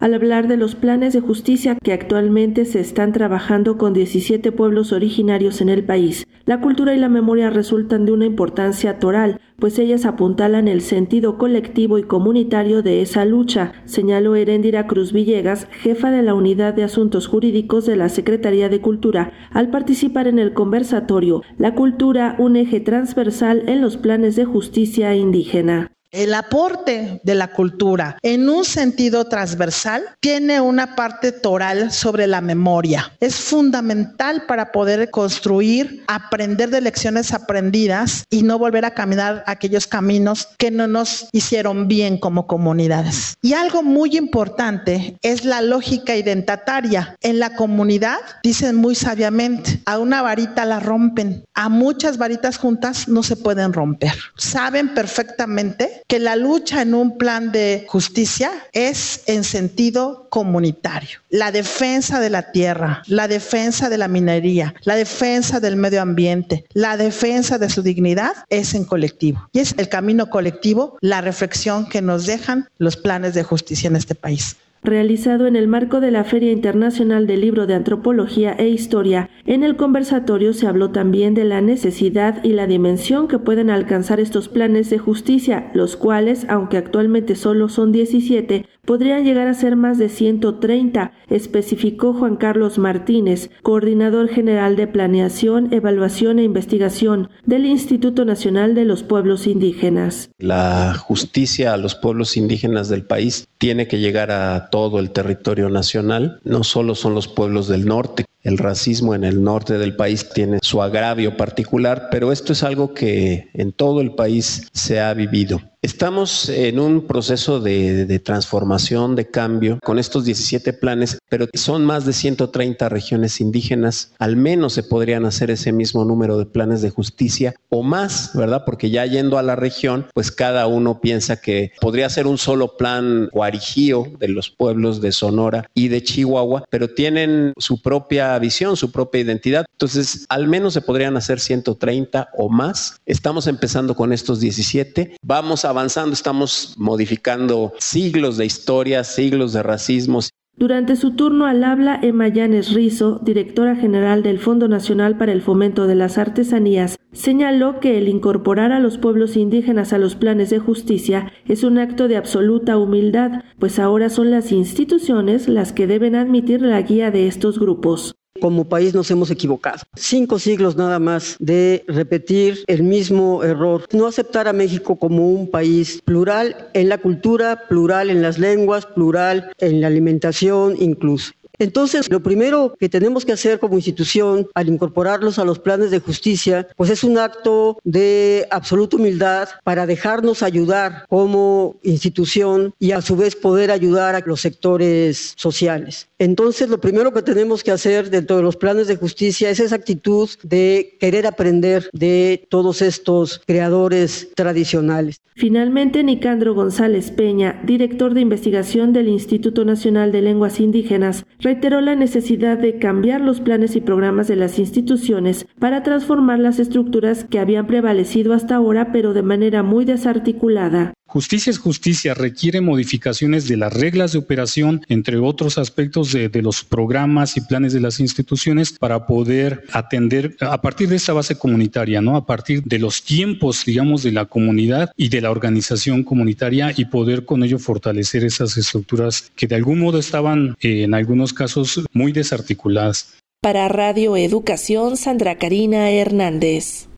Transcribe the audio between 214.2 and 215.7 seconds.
de las instituciones